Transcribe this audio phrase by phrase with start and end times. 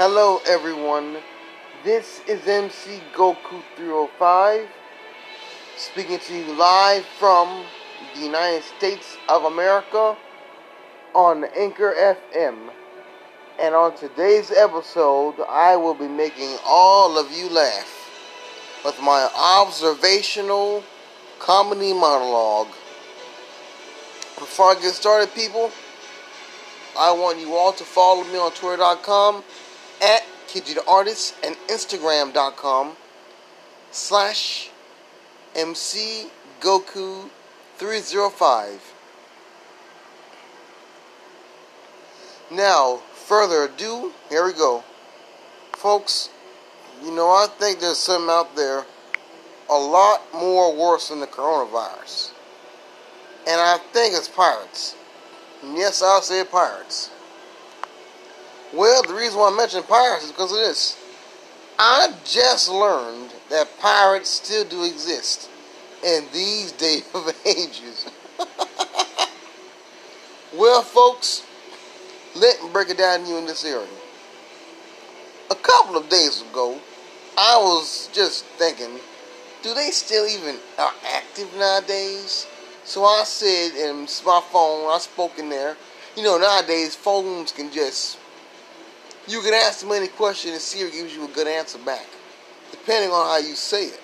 [0.00, 1.16] Hello, everyone.
[1.82, 4.68] This is MC Goku 305
[5.76, 7.64] speaking to you live from
[8.14, 10.16] the United States of America
[11.16, 12.70] on Anchor FM.
[13.58, 17.90] And on today's episode, I will be making all of you laugh
[18.84, 20.84] with my observational
[21.40, 22.68] comedy monologue.
[24.38, 25.72] Before I get started, people,
[26.96, 29.42] I want you all to follow me on Twitter.com
[30.00, 30.22] at
[30.86, 32.96] Artist and Instagram.com
[33.90, 34.70] slash
[35.54, 36.28] MC
[36.60, 37.28] Goku
[37.76, 38.94] 305.
[42.50, 44.82] Now, further ado, here we go.
[45.72, 46.30] Folks,
[47.04, 48.84] you know, I think there's something out there
[49.70, 52.32] a lot more worse than the coronavirus.
[53.46, 54.96] And I think it's pirates.
[55.62, 57.10] And yes, I'll say pirates.
[58.74, 60.98] Well, the reason why I mentioned pirates is because of this.
[61.78, 65.48] I just learned that pirates still do exist
[66.04, 68.10] in these day of ages.
[70.54, 71.46] well, folks,
[72.36, 73.88] let me break it down to you in this area.
[75.50, 76.78] A couple of days ago,
[77.38, 79.00] I was just thinking,
[79.62, 82.46] do they still even are active nowadays?
[82.84, 85.76] So I said in my phone, I spoke in there.
[86.16, 88.18] You know, nowadays phones can just
[89.28, 92.06] you can ask them any question and Siri gives you a good answer back,
[92.70, 94.00] depending on how you say it,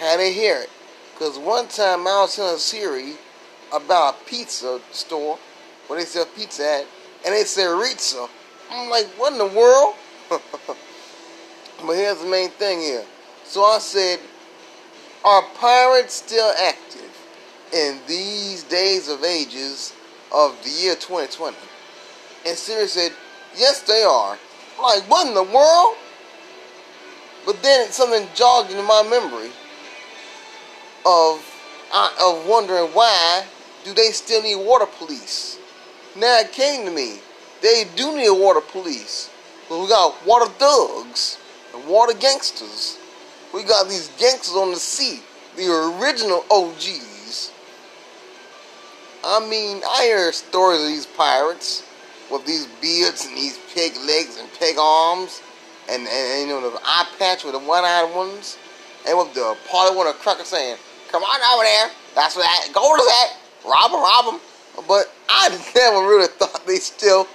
[0.00, 0.70] how they hear it.
[1.12, 3.14] Because one time I was telling Siri
[3.72, 5.38] about a pizza store
[5.86, 6.86] where they sell pizza at,
[7.24, 8.28] and they said Ritza.
[8.70, 9.94] I'm like, what in the world?
[10.28, 13.04] but here's the main thing here.
[13.44, 14.18] So I said,
[15.24, 17.00] are pirates still active
[17.72, 19.94] in these days of ages
[20.34, 21.56] of the year 2020?
[22.46, 23.12] And Siri said,
[23.56, 24.38] Yes, they are.
[24.80, 25.96] Like, what in the world?
[27.46, 29.50] But then something jogged into my memory
[31.06, 31.50] of
[31.94, 33.44] of wondering why
[33.84, 35.58] do they still need water police?
[36.16, 37.18] Now it came to me,
[37.62, 39.30] they do need a water police,
[39.68, 41.38] but we got water thugs
[41.74, 42.98] and water gangsters.
[43.52, 45.20] We got these gangsters on the sea,
[45.56, 45.70] the
[46.00, 47.52] original OGs.
[49.22, 51.84] I mean, I hear stories of these pirates
[52.34, 55.40] with these beards and these pig legs and pig arms,
[55.88, 58.58] and, and, you know the eye patch with the one-eyed ones,
[59.06, 60.76] and with the party with a cracker saying,
[61.10, 64.40] "Come on over there, that's what I, go to that, rob them, rob them."
[64.88, 67.28] But I never really thought they still,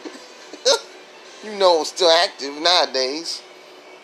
[1.44, 3.42] you know, still active nowadays.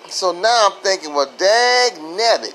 [0.08, 2.54] So now I'm thinking, well, dag nabbit,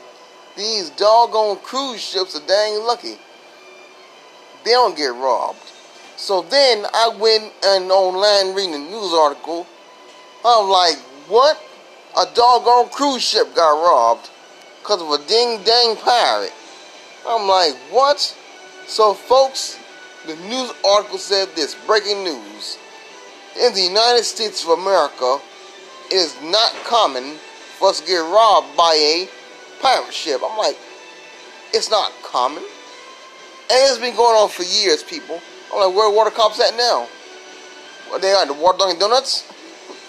[0.57, 3.19] these doggone cruise ships are dang lucky.
[4.65, 5.70] They don't get robbed.
[6.21, 9.67] So then I went and online reading a news article.
[10.45, 10.99] I'm like,
[11.29, 11.59] what?
[12.15, 14.29] A doggone cruise ship got robbed
[14.81, 16.53] because of a ding dang pirate.
[17.27, 18.21] I'm like, what?
[18.87, 19.79] So, folks,
[20.27, 22.77] the news article said this breaking news.
[23.59, 25.39] In the United States of America,
[26.11, 27.37] it is not common
[27.79, 29.29] for us to get robbed by a
[29.81, 30.43] pirate ship.
[30.45, 30.77] I'm like,
[31.73, 32.63] it's not common.
[32.63, 35.41] And it's been going on for years, people.
[35.73, 37.09] I'm like, where are water cops at now?
[38.09, 39.47] What they are, the water Dunkin' Donuts?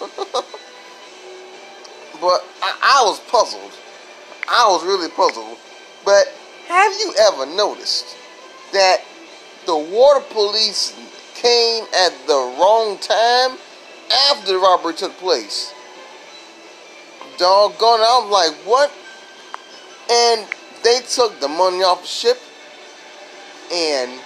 [2.20, 3.72] but I, I was puzzled.
[4.48, 5.58] I was really puzzled.
[6.04, 6.26] But
[6.66, 8.16] have you ever noticed
[8.72, 9.02] that
[9.66, 10.98] the water police
[11.34, 13.56] came at the wrong time
[14.30, 15.72] after the robbery took place?
[17.38, 18.92] Doggone, I'm like, what?
[20.10, 20.46] And
[20.82, 22.38] they took the money off the ship
[23.72, 24.20] and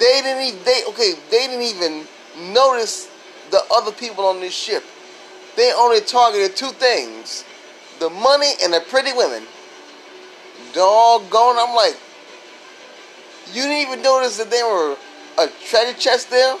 [0.00, 2.06] they didn't they okay, they didn't even
[2.52, 3.08] notice
[3.50, 4.82] the other people on this ship.
[5.56, 7.44] They only targeted two things.
[7.98, 9.44] The money and the pretty women.
[10.72, 11.96] Doggone, I'm like,
[13.52, 14.96] you didn't even notice that there were
[15.38, 16.54] a treasure chest there?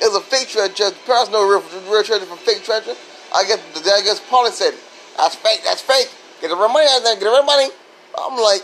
[0.00, 0.96] It was a fake treasure chest.
[1.30, 2.94] No real, real treasure from fake treasure.
[3.34, 4.72] I guess I guess Paulie said,
[5.16, 6.08] that's fake, that's fake.
[6.40, 7.68] Get the real money out there, get the real money.
[8.16, 8.62] I'm like,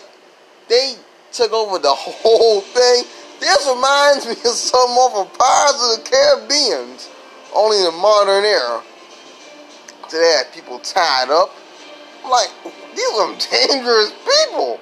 [0.69, 0.95] they
[1.33, 3.05] took over the whole thing.
[3.41, 6.97] This reminds me of some of of Pirates of the Caribbean,
[7.55, 8.83] only in the modern era.
[10.09, 11.51] Today, had people tied up.
[12.29, 12.49] Like,
[12.95, 14.81] these are some dangerous people.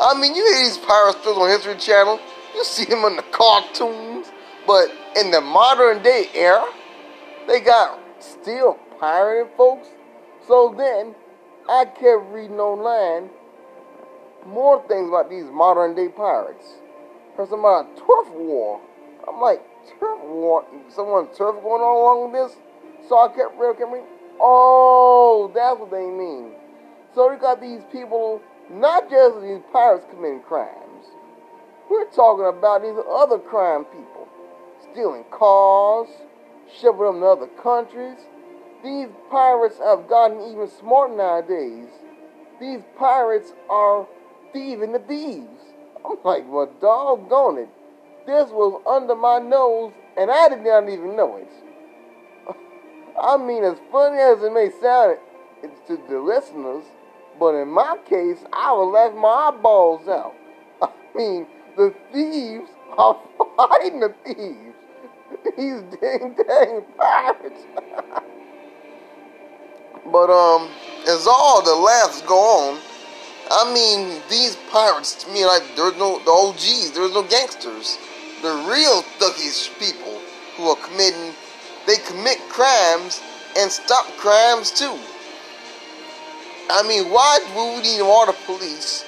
[0.00, 2.20] I mean, you hear these pirate stories on History Channel.
[2.54, 4.28] You see them in the cartoons.
[4.66, 6.66] But in the modern day era,
[7.46, 9.88] they got still pirating folks.
[10.46, 11.14] So then,
[11.68, 13.30] I kept reading online
[14.46, 16.74] more things about these modern day pirates
[17.38, 18.80] about a turf war.
[19.28, 19.62] I'm like,
[19.98, 20.64] turf war?
[20.88, 22.58] Someone turf going on along with this?
[23.08, 24.08] So I kept kept reading.
[24.40, 26.52] Oh, that's what they mean.
[27.14, 31.06] So you got these people, not just these pirates committing crimes.
[31.88, 34.28] We're talking about these other crime people.
[34.92, 36.08] Stealing cars,
[36.80, 38.18] shipping them to other countries.
[38.82, 41.88] These pirates have gotten even smarter nowadays.
[42.60, 44.06] These pirates are
[44.52, 45.75] thieving the thieves.
[46.06, 47.68] I'm like, well, doggone it.
[48.26, 51.50] This was under my nose, and I did not even know it.
[53.20, 55.18] I mean, as funny as it may sound
[55.86, 56.84] to the listeners,
[57.38, 60.34] but in my case, I would laugh my eyeballs out.
[60.82, 63.18] I mean, the thieves are
[63.56, 64.74] fighting the thieves.
[65.56, 67.66] These dang dang pirates.
[70.12, 70.68] but um,
[71.08, 72.80] as all the laughs go on,
[73.50, 77.98] I mean, these pirates to me like there's no the OGs, there's no gangsters.
[78.42, 80.20] The real thuggish people
[80.56, 81.32] who are committing
[81.86, 83.22] they commit crimes
[83.56, 84.98] and stop crimes too.
[86.68, 89.04] I mean, why do we need more police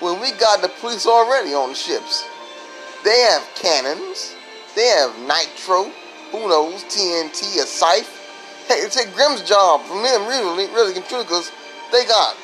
[0.00, 2.26] when we got the police already on the ships?
[3.04, 4.34] They have cannons,
[4.74, 5.92] they have nitro,
[6.30, 8.08] who knows, TNT, a scythe.
[8.66, 11.52] Hey, it's a Grimm's job for them, really, really, truly, because
[11.92, 12.34] they got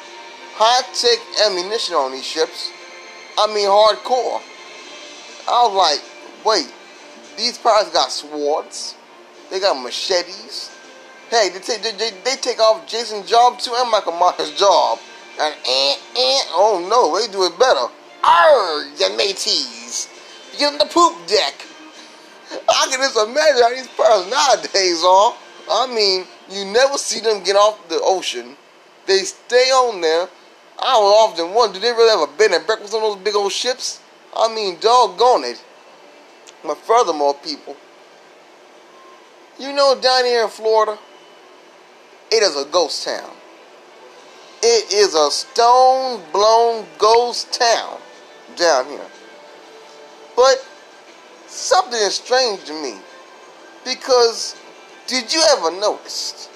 [0.58, 2.70] high tech ammunition on these ships.
[3.38, 4.42] I mean, hardcore.
[5.48, 6.72] I was like, wait,
[7.36, 8.96] these pirates got swords,
[9.50, 10.70] they got machetes,
[11.30, 14.98] Hey, they take, they, they, they take off Jason's job too and Michael Myers' job.
[15.38, 17.92] And, and, and, oh no, they do it better.
[18.24, 20.08] Arr, you mateys.
[20.58, 21.54] Get on the poop deck.
[22.66, 25.34] I can just imagine how these pirates nowadays are.
[25.70, 28.56] I mean, you never see them get off the ocean.
[29.06, 30.28] They stay on there.
[30.80, 33.52] I often wonder, do they really have a bed and breakfast on those big old
[33.52, 34.00] ships?
[34.36, 35.62] I mean, doggone it.
[36.62, 37.76] But furthermore, people,
[39.58, 40.98] you know down here in Florida,
[42.30, 43.30] it is a ghost town.
[44.62, 47.98] It is a stone blown ghost town
[48.56, 49.06] down here.
[50.36, 50.64] But
[51.46, 52.96] something is strange to me
[53.84, 54.56] because
[55.06, 56.48] did you ever notice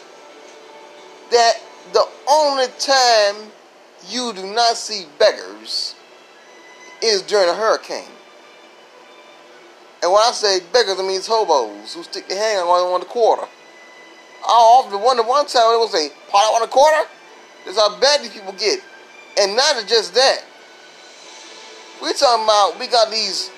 [1.31, 1.55] that
[1.93, 3.51] the only time
[4.09, 5.95] you do not see beggars
[7.03, 8.11] is during a hurricane?
[10.03, 13.47] And when I say beggars, I mean hobos who stick their hand on one quarter.
[14.45, 17.09] I often wonder one time it was a pot on a quarter.
[17.65, 18.81] That's how bad these people get.
[19.39, 20.45] And not just that.
[22.03, 23.51] We're talking about we got these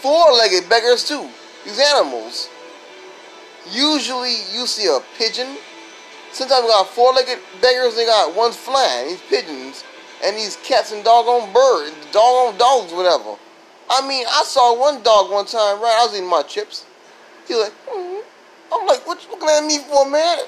[0.00, 1.28] four-legged beggars too.
[1.64, 2.48] These animals.
[3.70, 5.56] Usually you see a pigeon.
[6.32, 9.84] Sometimes we got four-legged beggars, they got one's flying, these pigeons,
[10.24, 13.36] and these cats and doggone birds, doggone dogs, whatever.
[13.90, 15.96] I mean, I saw one dog one time, right?
[16.00, 16.86] I was eating my chips.
[17.46, 18.22] He was like, mm-hmm.
[18.72, 20.38] I'm like, what you looking at me for, man?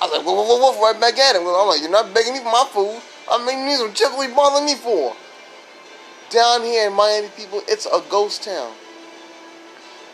[0.00, 1.42] I was like, woof, woof, woof, right back at him.
[1.42, 3.02] I'm like, you're not begging me for my food.
[3.30, 4.16] I mean, you need some chips.
[4.16, 5.14] What you bothering me for?
[6.30, 8.72] Down here in Miami, people, it's a ghost town.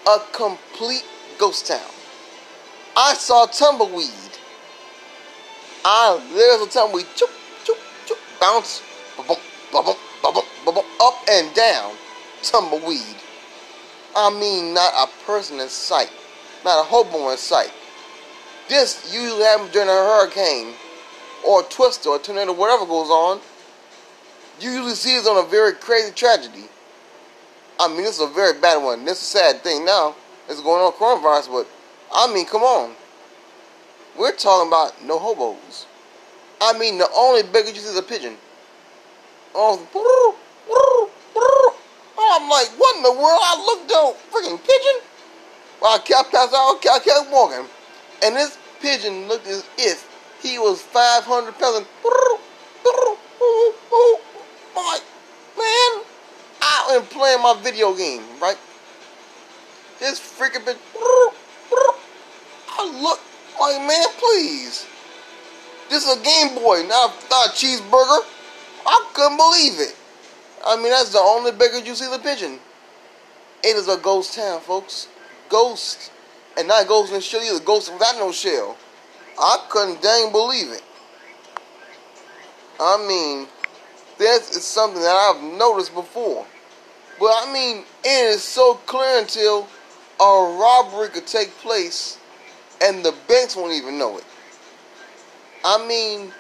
[0.09, 1.05] A complete
[1.39, 1.91] ghost town.
[2.97, 4.11] I saw tumbleweed.
[5.85, 7.31] I there's a tumbleweed, choop,
[7.65, 8.83] choop, choop, bounce,
[11.01, 11.93] up and down,
[12.43, 13.17] tumbleweed.
[14.17, 16.11] I mean, not a person in sight
[16.65, 17.73] not a hobo in sight.
[18.69, 20.75] This usually happens during a hurricane
[21.47, 23.41] or a twister or a tornado, whatever goes on.
[24.61, 26.65] You usually see this on a very crazy tragedy.
[27.79, 29.05] I mean, this is a very bad one.
[29.05, 30.15] This is a sad thing now.
[30.49, 31.67] It's going on coronavirus, but
[32.15, 32.95] I mean, come on.
[34.17, 35.87] We're talking about no hobos.
[36.61, 38.37] I mean, the only beggar you see is a pigeon.
[39.55, 40.37] Oh,
[42.19, 43.41] I'm like, what in the world?
[43.41, 45.01] I looked at freaking pigeon.
[45.85, 47.67] I kept passing out, I kept walking.
[48.25, 50.09] And this pigeon looked as if
[50.43, 51.87] he was 500 pounds.
[54.77, 55.05] I'm like,
[55.57, 56.03] man,
[56.61, 58.59] I am playing my video game, right?
[60.01, 60.79] This freaking bitch.
[62.77, 63.21] I look
[63.61, 64.87] like, man, please.
[65.91, 68.25] This is a Game Boy, not, not a cheeseburger.
[68.87, 69.97] I couldn't believe it.
[70.67, 72.59] I mean, that's the only beggar you see the pigeon.
[73.63, 75.09] It is a ghost town, folks
[75.49, 76.11] ghost,
[76.59, 78.77] and not ghost in the shell either, ghost without no shell.
[79.39, 80.83] I couldn't dang believe it.
[82.81, 83.47] I mean,
[84.19, 86.47] this is something that I've noticed before.
[87.21, 89.69] But I mean, it is so clear until
[90.21, 92.19] a robbery could take place
[92.83, 94.25] and the banks won't even know it.
[95.65, 96.33] I mean,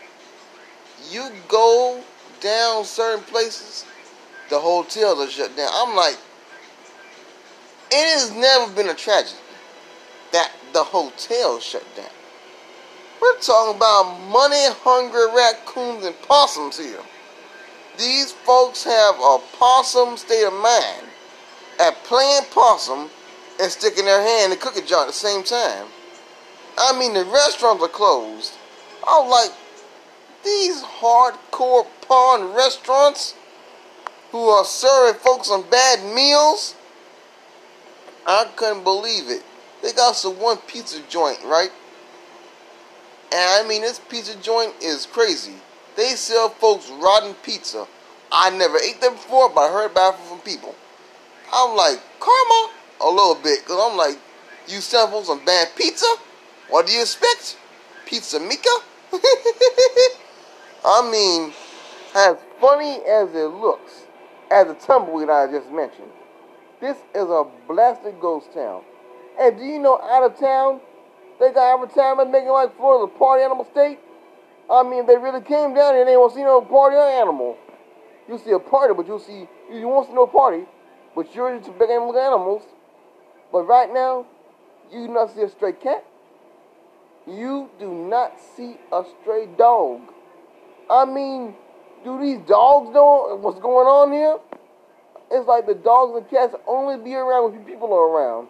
[1.10, 2.02] you go
[2.40, 3.84] down certain places,
[4.50, 5.70] the hotels are shut down.
[5.72, 6.18] I'm like,
[7.90, 9.38] it has never been a tragedy
[10.32, 12.06] that the hotel shut down.
[13.20, 17.00] We're talking about money hungry raccoons and possums here.
[17.96, 21.06] These folks have a possum state of mind
[21.80, 23.08] at playing possum
[23.60, 25.86] and sticking their hand in the cookie jar at the same time.
[26.76, 28.54] I mean, the restaurants are closed.
[29.06, 29.58] I was like,
[30.44, 33.34] these hardcore pawn restaurants
[34.30, 36.74] who are serving folks on bad meals?
[38.26, 39.42] I couldn't believe it.
[39.82, 41.70] They got some one pizza joint, right?
[43.32, 45.54] And I mean, this pizza joint is crazy.
[45.96, 47.86] They sell folks rotten pizza.
[48.32, 50.74] I never ate them before, but I heard about it from people.
[51.52, 52.70] I'm like, karma?
[53.02, 54.18] A little bit, because I'm like,
[54.66, 56.06] you sell folks some bad pizza?
[56.68, 57.58] What do you expect?
[58.06, 58.70] Pizza Mika?
[60.84, 61.52] I mean,
[62.14, 64.04] as funny as it looks,
[64.50, 66.10] as the tumbleweed I just mentioned,
[66.80, 68.82] this is a blasted ghost town.
[69.40, 70.80] And do you know out of town,
[71.40, 73.98] they got advertisement making like Florida's a party animal state?
[74.70, 77.56] I mean, they really came down here and they won't see no party animal.
[78.28, 80.64] You see a party, but you'll see, you won't see no party,
[81.14, 82.62] but you're into big animal animals.
[83.50, 84.26] But right now,
[84.92, 86.04] you do not see a stray cat.
[87.26, 90.13] You do not see a stray dog.
[90.90, 91.54] I mean,
[92.04, 94.38] do these dogs know what's going on here?
[95.30, 98.48] It's like the dogs and cats only be around when people are around.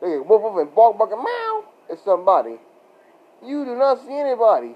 [0.00, 2.58] They get woof woof and bark bark and meow at somebody.
[3.44, 4.74] You do not see anybody.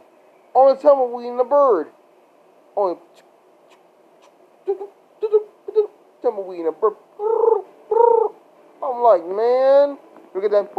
[0.55, 1.89] Only tumbleweed and the bird.
[2.77, 2.97] Only
[6.23, 6.95] tumbleweed and a bird.
[8.83, 9.99] I'm like, man,
[10.35, 10.71] look at that.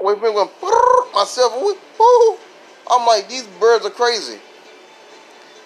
[0.00, 0.48] Wait for me, going
[1.14, 1.52] myself.
[2.90, 4.38] I'm like, these birds are crazy.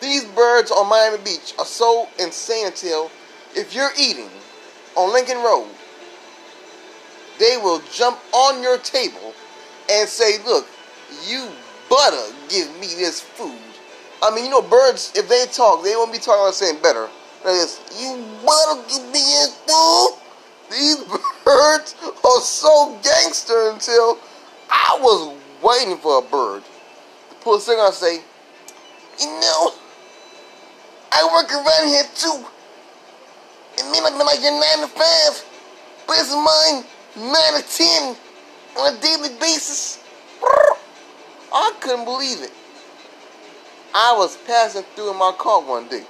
[0.00, 3.10] These birds on Miami Beach are so insane until
[3.54, 4.30] if you're eating
[4.96, 5.68] on Lincoln Road,
[7.38, 9.34] they will jump on your table
[9.90, 10.66] and say, Look,
[11.26, 11.48] you
[11.88, 13.58] better give me this food.
[14.22, 17.08] I mean, you know, birds, if they talk, they won't be talking about saying better.
[17.46, 20.18] Is, you better give me this food.
[20.70, 21.04] These
[21.44, 24.18] birds are so gangster until
[24.68, 26.62] I was waiting for a bird
[27.30, 28.20] to pull a cigar and say,
[29.20, 29.72] You know,
[31.12, 32.44] I work around here too.
[33.78, 35.44] It may not be like your 9 to 5,
[36.06, 36.84] but it's mine
[37.16, 38.16] 9 to 10
[38.78, 40.02] on a daily basis.
[41.52, 42.52] I couldn't believe it.
[43.94, 46.04] I was passing through in my car one day.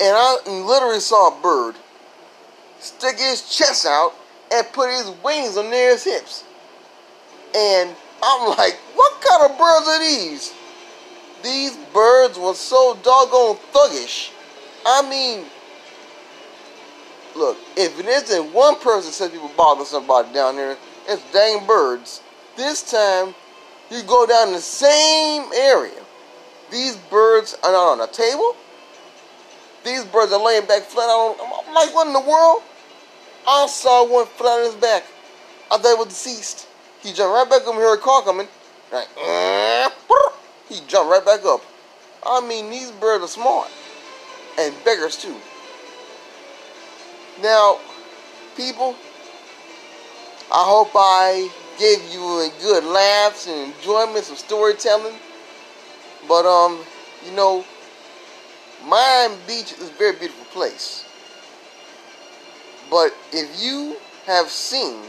[0.00, 1.76] And I literally saw a bird
[2.80, 4.12] stick his chest out
[4.52, 6.44] and put his wings on near his hips.
[7.54, 10.52] And I'm like, what kind of birds are these?
[11.42, 14.30] These birds were so doggone thuggish.
[14.84, 15.44] I mean,
[17.36, 20.76] look, if it isn't one person says people bother somebody down there,
[21.08, 22.22] it's dang birds.
[22.56, 23.34] This time,
[23.90, 26.02] you go down the same area.
[26.70, 28.56] These birds are not on a table.
[29.84, 31.36] These birds are laying back flat on.
[31.66, 32.62] I'm like, what in the world?
[33.46, 35.04] I saw one flat on his back.
[35.70, 36.66] I thought it was deceased.
[37.00, 38.48] He jumped right back and heard a car coming.
[38.92, 39.90] Like, uh-huh.
[40.68, 41.62] He jumped right back up.
[42.24, 43.70] I mean, these birds are smart.
[44.58, 45.36] And beggars too.
[47.42, 47.78] Now,
[48.56, 48.96] people,
[50.52, 51.48] I hope I
[51.78, 55.14] gave you a good laughs and enjoyment, some storytelling.
[56.26, 56.80] But um,
[57.24, 57.64] you know,
[58.84, 61.04] Miami Beach is a very beautiful place.
[62.90, 63.96] But if you
[64.26, 65.00] have seen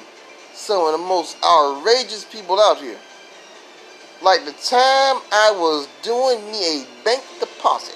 [0.53, 2.97] some of the most outrageous people out here,
[4.21, 7.95] like the time I was doing me a bank deposit,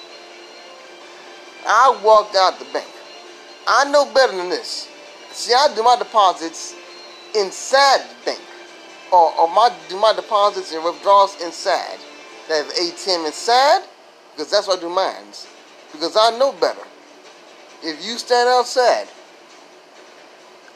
[1.68, 2.88] I walked out the bank.
[3.68, 4.90] I know better than this.
[5.32, 6.76] See, I do my deposits
[7.36, 8.42] inside the bank,
[9.12, 11.98] or, or my do my deposits and withdrawals inside.
[12.48, 13.84] Have ATM inside
[14.32, 15.48] because that's what I do mines.
[15.92, 16.86] Because I know better.
[17.82, 19.08] If you stand outside,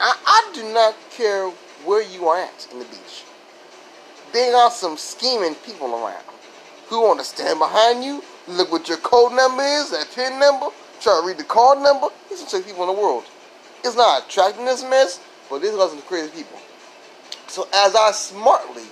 [0.00, 1.50] I, I do not care
[1.84, 3.24] where you are at in the beach.
[4.32, 6.24] There are some scheming people around
[6.88, 10.66] who want to stand behind you, look what your code number is, that PIN number,
[11.00, 12.08] try to read the card number.
[12.28, 13.24] These are the people in the world.
[13.84, 16.58] It's not attracting this mess, but these are some crazy people.
[17.46, 18.84] So as I smartly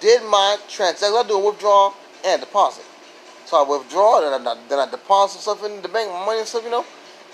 [0.00, 2.84] did my transaction, I do a withdrawal and deposit.
[3.44, 6.48] So I withdraw, then I, then I deposit stuff in the bank, my money and
[6.48, 6.84] stuff, you know.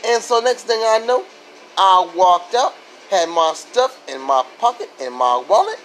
[0.06, 1.25] And so next thing I know,
[1.76, 2.73] I walked out,
[3.11, 5.78] had my stuff in my pocket, in my wallet.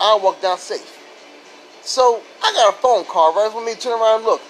[0.00, 1.01] I walked out safe.
[1.84, 4.40] So I got a phone call right for me turn around and look.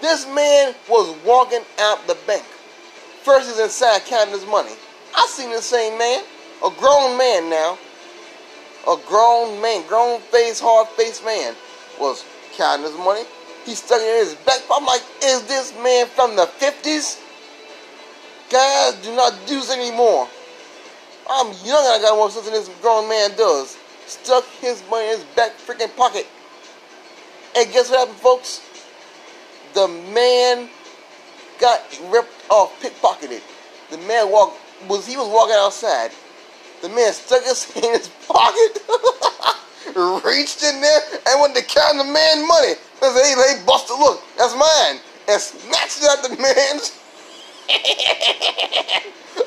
[0.00, 2.44] This man was walking out the bank.
[3.22, 4.72] First he's inside counting his money.
[5.14, 6.22] I seen the same man,
[6.64, 7.76] a grown man now,
[8.88, 11.54] a grown man, grown face, hard faced man.
[12.00, 12.24] was
[12.56, 13.24] counting his money.
[13.66, 14.80] He stuck it in his back pocket.
[14.80, 17.20] I'm like, is this man from the 50s?
[18.50, 20.26] Guys do not do this anymore.
[21.28, 23.76] I'm young and I got more sense than this grown man does.
[24.06, 26.26] Stuck his money in his back freaking pocket.
[27.56, 28.62] And guess what happened, folks?
[29.74, 30.68] The man
[31.60, 33.42] got ripped off, pickpocketed.
[33.90, 36.10] The man walked was he was walking outside.
[36.82, 38.78] The man stuck his hand in his pocket,
[40.24, 42.74] reached in there, and went to count the man money.
[43.02, 45.00] I said, hey, hey, Buster, look, that's mine.
[45.28, 46.98] And snatched it at the man's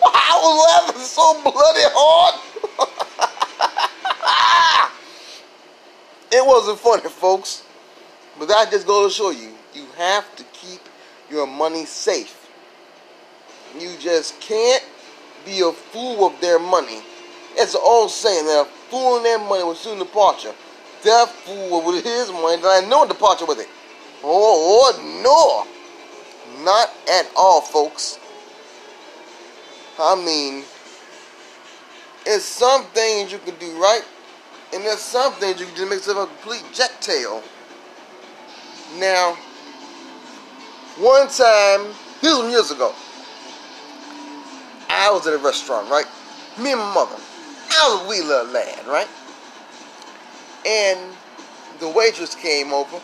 [0.03, 0.55] I was
[0.85, 2.35] laughing so bloody hard.
[6.31, 7.63] it wasn't funny, folks.
[8.39, 10.81] But that just goes to show you, you have to keep
[11.29, 12.49] your money safe.
[13.79, 14.83] You just can't
[15.45, 17.01] be a fool with their money.
[17.55, 20.53] It's an old saying that a fool in their money will soon departure.
[21.03, 23.69] That fool with his money, that I know departure with it.
[24.23, 25.67] Oh, oh
[26.57, 26.63] no.
[26.63, 28.19] Not at all, folks.
[29.99, 30.63] I mean,
[32.25, 34.03] it's some things you can do right,
[34.73, 37.41] and there's some things you can just make yourself a complete jack tail.
[38.99, 39.35] Now,
[40.97, 41.87] one time,
[42.21, 42.93] this was years ago,
[44.89, 46.05] I was at a restaurant, right?
[46.59, 47.15] Me and my mother.
[47.71, 49.07] I was a wee little lad, right?
[50.65, 50.99] And
[51.79, 52.99] the waitress came over.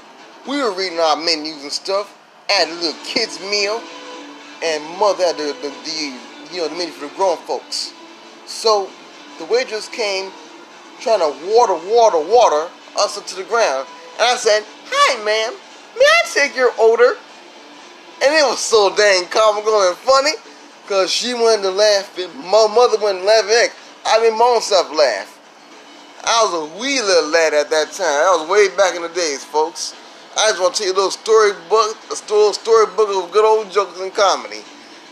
[0.48, 2.14] We were reading our menus and stuff.
[2.50, 3.82] I had a little kid's meal.
[4.64, 6.20] And mother had the, the, the
[6.54, 7.94] you know, the menu for the grown folks.
[8.46, 8.90] So
[9.40, 10.32] the waitress came
[11.00, 13.88] trying to water, water, water us into the ground.
[14.20, 15.54] And I said, Hi, ma'am.
[16.06, 17.18] I take your order?
[18.24, 20.32] And it was so dang comical and funny.
[20.88, 23.70] Cause she wanted to laugh and my mother wasn't laughing.
[24.06, 25.34] I mean my self laugh.
[26.24, 28.08] I was a wee little lad at that time.
[28.08, 29.96] That was way back in the days, folks.
[30.38, 33.32] I just want to tell you a little story book, a story, story book of
[33.32, 34.62] good old jokes and comedy.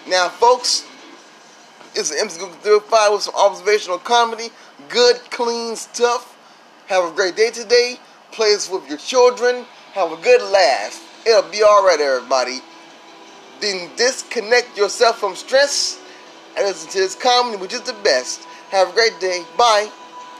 [0.08, 0.86] Now, folks,
[1.96, 4.50] it's an MC Goku 305 with some observational comedy,
[4.90, 6.38] good, clean stuff.
[6.88, 7.98] Have a great day today.
[8.32, 9.66] Play this with your children.
[9.96, 11.26] Have a good laugh.
[11.26, 12.60] It'll be alright, everybody
[13.62, 16.02] then disconnect yourself from stress
[16.58, 18.44] and listen to this comedy, which is the best.
[18.70, 19.44] Have a great day.
[19.58, 19.90] Bye.